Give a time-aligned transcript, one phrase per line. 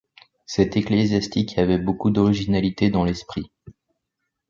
[0.47, 3.51] Cet ecclésiastique avait beaucoup d’originalité dans l’esprit.